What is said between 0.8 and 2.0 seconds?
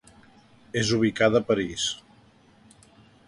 És ubicada a París.